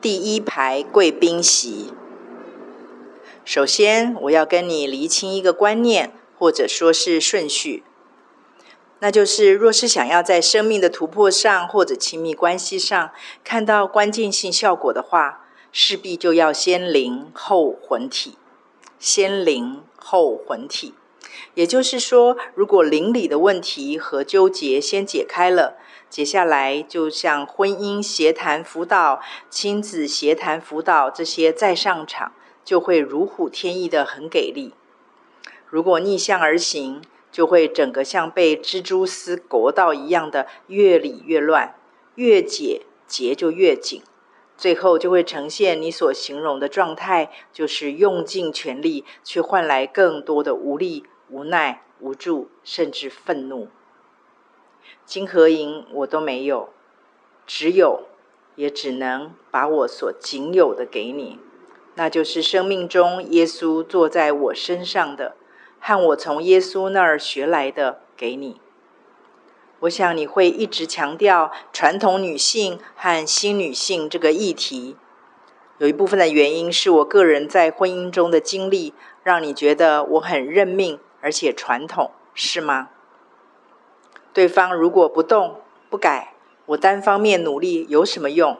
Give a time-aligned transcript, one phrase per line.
[0.00, 1.92] 第一排贵宾席。
[3.44, 7.82] 首先，我要跟你厘清一个观念，或者说是顺序，
[9.00, 13.10] 那就是：若是想要在生命的突破上，或者亲密关系上
[13.44, 18.38] 看到关键性效果的话，势必就要先灵后魂体。
[18.98, 20.94] 先灵后魂体，
[21.52, 25.76] 也就是说，如果灵里的问题和纠结先解开了。
[26.10, 32.32] 接下来，就像婚姻协谈辅导、亲子协谈辅导这些再上场，
[32.64, 34.74] 就会如虎添翼的很给力。
[35.68, 37.00] 如果逆向而行，
[37.30, 41.76] 就会整个像被蜘蛛丝裹到一样的越理越乱，
[42.16, 44.02] 越解结就越紧，
[44.56, 53.68] 最后就会呈现你所形容的状态，就是用尽全力，去换来更多的无力、无奈、无助，甚至愤怒。
[55.04, 56.68] 金和银我都没有，
[57.46, 58.02] 只有，
[58.54, 61.38] 也只能把我所仅有的给你，
[61.94, 65.34] 那就是生命中耶稣坐在我身上的，
[65.80, 68.60] 和我从耶稣那儿学来的给你。
[69.80, 74.94] 我想你会一直强调传统女性和新女性这个议题，
[75.78, 78.92] 有一部分的原因是我个人在婚姻中的经历，
[79.22, 82.90] 让你觉得我很认命而且传统，是吗？
[84.32, 86.34] 对方如果不动不改，
[86.66, 88.56] 我单方面努力有什么用？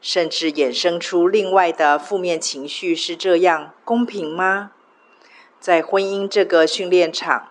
[0.00, 4.72] 甚至衍生出另外的负面情绪，是这样公平吗？
[5.58, 7.48] 在婚姻这个训练场，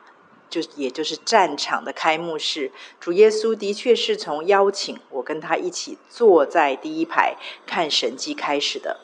[0.50, 9.00] 就也就是战场的开幕式，主耶稣的确是从邀请我跟他一起坐在第一排看神迹开始的。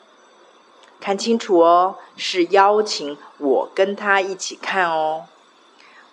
[1.00, 5.24] 看清楚哦，是邀请我跟他一起看哦。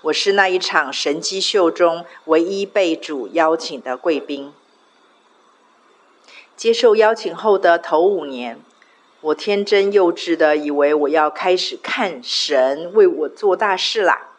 [0.03, 4.53] 我是那一场神迹秀中唯一被主邀请的贵宾。
[6.55, 8.59] 接受邀请后的头五年，
[9.21, 14.29] 我天真幼稚的以为我要开始看神为我做大事啦。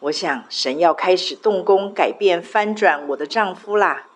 [0.00, 4.08] 我想神要开始动工改变翻转我的丈夫啦。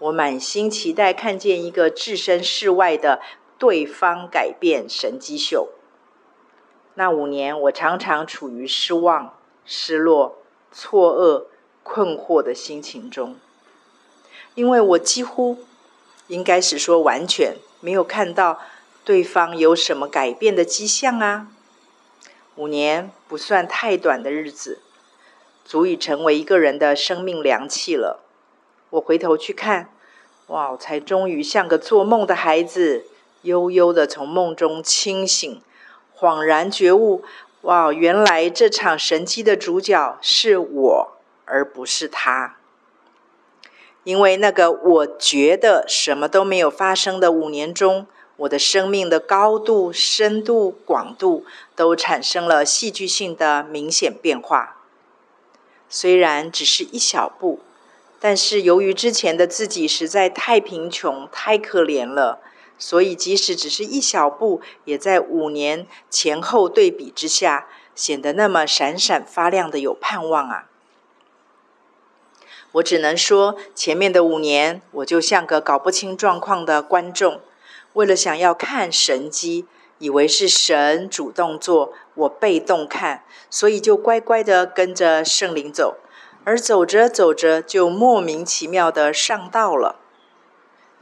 [0.00, 3.20] 我满心期待看见一个置身事外的
[3.58, 5.68] 对方改变神迹秀。
[6.94, 9.32] 那五年，我常常处于失望。
[9.64, 10.38] 失落、
[10.72, 11.44] 错愕、
[11.82, 13.36] 困惑的心情中，
[14.54, 15.58] 因为我几乎
[16.28, 18.60] 应该是说完全没有看到
[19.04, 21.48] 对方有什么改变的迹象啊。
[22.56, 24.80] 五年不算太短的日子，
[25.64, 28.20] 足以成为一个人的生命良器了。
[28.90, 29.90] 我回头去看，
[30.46, 33.06] 哇，才终于像个做梦的孩子，
[33.42, 35.60] 悠悠的从梦中清醒，
[36.16, 37.24] 恍然觉悟。
[37.64, 37.90] 哇！
[37.92, 41.12] 原来这场神迹的主角是我，
[41.46, 42.56] 而不是他。
[44.02, 54.76] 因为那个我觉得什么都没有发生的五年中，我的生命的高度、深度、广度都产生了戏剧性的明显变化。
[55.88, 57.60] 虽然只是一小步，
[58.20, 62.40] 但是由于之前的自己实在太贫穷、太可怜了。
[62.78, 70.68] 所以，即使只是一小步，也在五年前后对比之下，显得那么闪闪发亮的有盼望啊！
[72.72, 77.40] 我只能说，前面的五年，我就像个搞不清状况的观众，
[77.92, 79.66] 为了想要看神迹，
[79.98, 85.98] 以为是神主动做，我被动看，所以就乖乖的跟着圣灵走，
[86.42, 90.00] 而走着走着，就莫名其妙的上道了。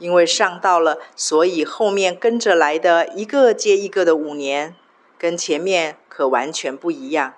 [0.03, 4.75] 因为上道了，所以后面跟着来的一个接一个的五年，
[5.17, 7.35] 跟前面可完全不一样。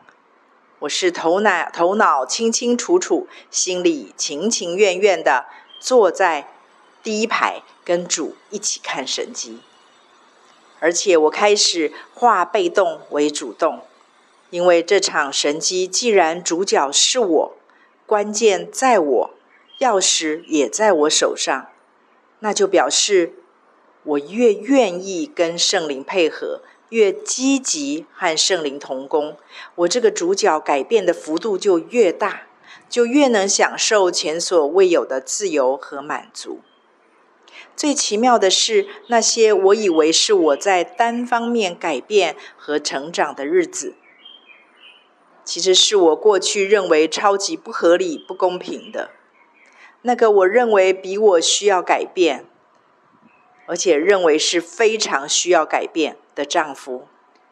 [0.80, 5.46] 我是头脑头脑清清楚楚，心里情情愿愿的
[5.80, 6.48] 坐在
[7.04, 9.60] 第一排，跟主一起看神机。
[10.80, 13.82] 而且我开始化被动为主动，
[14.50, 17.54] 因为这场神机既然主角是我，
[18.08, 19.30] 关键在我，
[19.82, 21.68] 钥匙也在我手上。
[22.46, 23.34] 那就表示，
[24.04, 29.36] 我越愿意跟圣灵配合，越积极和圣灵同工，
[29.74, 32.44] 我这个主角改变的幅度就越大，
[32.88, 36.60] 就越能享受前所未有的自由和满足。
[37.76, 43.96] 最奇妙的是，那些我以为是我在单方面改变和成长的日子，
[45.44, 49.10] 其实是我过去认为超级不合理、不公平的。
[50.08, 52.46] 那个我认为比我需要改变，
[53.66, 57.08] 而且认为是非常需要改变的丈夫，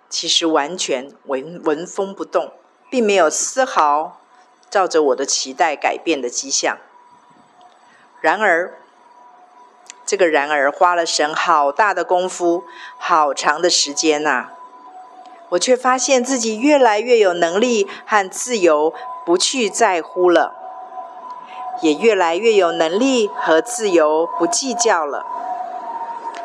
[0.07, 2.51] 其实完全纹纹风不动，
[2.91, 4.21] 并没有丝毫
[4.69, 6.77] 照着我的期待改变的迹象。
[8.21, 8.77] 然而，
[10.05, 12.65] 这个然而花了神好大的功夫，
[12.99, 14.51] 好长的时间呐、
[15.49, 18.93] 我却发现自己越来越有能力和自由，
[19.25, 20.62] 不去在乎了，
[21.83, 25.23] 也越来越有能力和自由不计较了，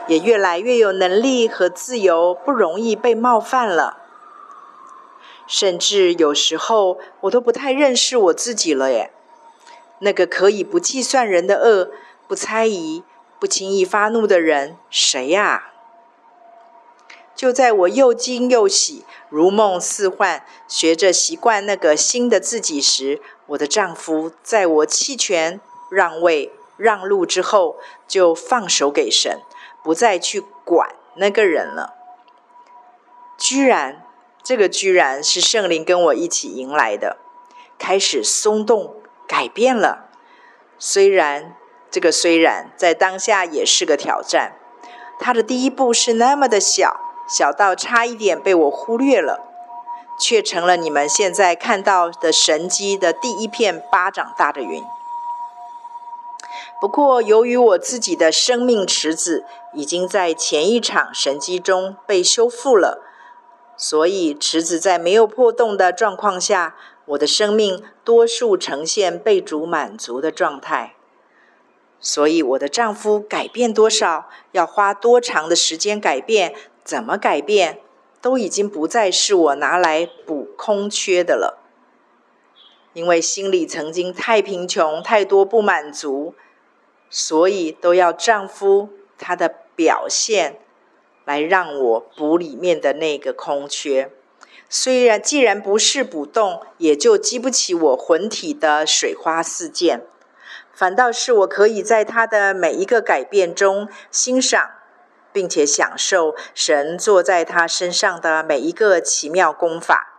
[0.07, 3.97] 也越来越有能力和自由不容易被冒犯了，
[5.47, 9.11] 甚至有时候我都不太认识我自己了耶，
[10.01, 11.91] 那个可以不计算人的恶，
[12.27, 13.03] 不猜疑。
[13.41, 15.71] 不轻易发怒的人，谁呀？
[17.37, 25.61] 就在我又惊又喜、如梦似幻，学着习惯那个新的自己时，我的丈夫在我弃权、
[25.91, 29.41] 让位、让路之后，就放手给神，
[29.83, 31.95] 不再去管那个人了。
[33.37, 34.05] 居然，
[34.43, 37.17] 这个居然是圣灵跟我一起迎来的，
[37.79, 38.97] 开始松动、
[39.27, 40.09] 改变了。
[40.79, 41.55] 虽然。
[41.91, 44.53] 这个虽然在当下也是个挑战，
[45.19, 49.48] 他的第一步是那么的小，小到差一点被我忽略了，
[50.19, 54.83] 却成了你们现在看到的神机的第一片巴掌大的云。
[56.81, 59.45] 不过，由于我自己的生命池子
[59.75, 63.03] 已经在前一场神机中被修复了，
[63.77, 66.77] 所以池子在没有破洞的状况下，
[67.07, 70.95] 我的生命多数呈现被主满足的状态。
[72.01, 76.55] 所以，我的丈夫改变多少，要花多长的时间改变，
[76.85, 77.81] 怎么改变，
[78.21, 81.65] 都已经不再是我拿来补空缺的了。
[82.95, 86.35] 因为心里曾经太贫穷，太多不满足，
[87.09, 90.59] 所以都要丈夫他的表现
[91.25, 94.11] 来让我补里面的那个空缺。
[94.69, 100.03] 虽然既然不是补洞，也就激不起我魂体的水花四溅。
[100.73, 104.71] 反倒是我可以在他的每一个改变中欣赏，
[105.33, 110.15] 并且享受神坐在他身上的每一个奇妙功法。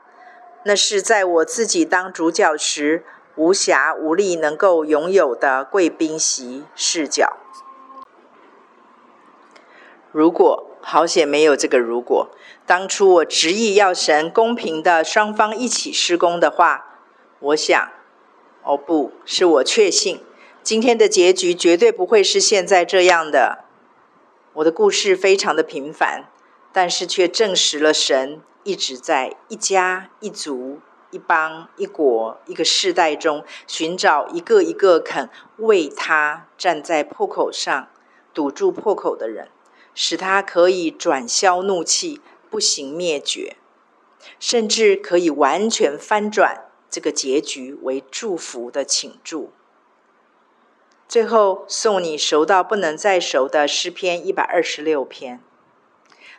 [0.63, 7.37] 那是在我自己当主角时无暇无力能够拥有的贵宾席视角。
[10.11, 12.29] 如果好险没有这个如果，
[12.65, 16.97] 当初我执意要神公平的双方一起施工的话，
[17.39, 17.89] 我想，
[18.63, 20.21] 哦不是我确信。
[20.61, 23.65] 今天的结局绝对不会是现在这样的。
[24.53, 26.25] 我的故事非常的平凡，
[26.73, 30.79] 但是却证实了神一直在一家、一族、
[31.11, 37.89] 一邦、一国、一个世代中寻找一个一个肯为他站在破口上
[38.33, 39.49] 堵住破口的人，
[39.93, 42.19] 使他可以转消怒气，
[42.49, 43.55] 不行灭绝，
[44.39, 49.51] 甚至可以完全翻转这个结局为祝福的请注。
[51.09, 55.39] 最后送你熟到不能再熟的诗篇一百二十六篇。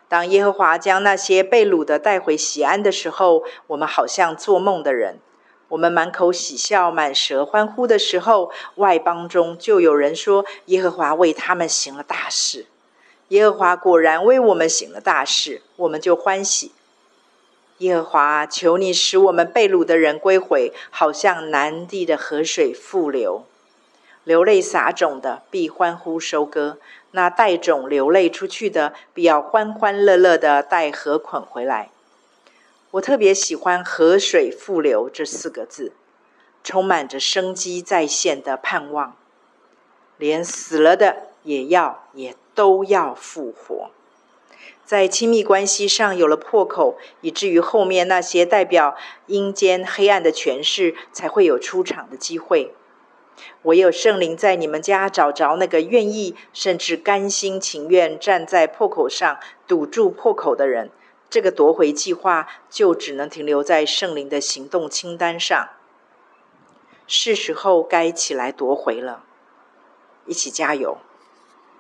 [0.07, 5.19] 当耶和华将那些被掳的带回西安的时候，我们好像做梦的人。
[5.71, 12.67] 我们满口喜笑、满舌欢呼的时候，外邦中就有人说：耶和华为他们行了大事。
[13.29, 16.71] 耶和华果然为我们行了大事，我们就欢喜。
[17.79, 23.45] 耶和华，求你使我们被掳的人归回，好像南地的河水复流。
[24.25, 26.79] 流泪撒种的必欢呼收割，
[27.13, 31.91] 那带种流泪出去的必要欢欢乐乐的带禾捆回来。
[32.93, 35.93] 我特别喜欢“河水复流”这四个字，
[36.63, 39.17] 充满着生机再现的盼望，
[40.19, 43.91] 连死了的也要也都要复活。
[44.85, 52.75] 在亲密关系上有了破口，以至于后面那些代表阴间黑暗的权势才会有出场的机会。
[53.63, 60.91] 唯有圣灵在你们家找着那个愿意甚至甘心情愿站在破口上堵住破口的人，
[61.29, 65.69] 这个夺回计划就只能停留在圣灵的行动清单上。
[67.07, 69.25] 是时候该起来夺回了，
[70.27, 70.99] 一起加油！